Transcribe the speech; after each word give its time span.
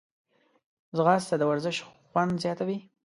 ځغاسته 0.97 1.35
د 1.37 1.43
ورزش 1.51 1.77
خوند 2.07 2.33
زیاتوي 2.43 2.77